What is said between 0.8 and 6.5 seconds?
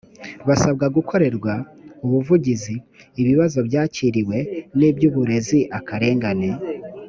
gukorerwa ubuvugizi ibibazo byakiriwe ni iby uburezi akarengane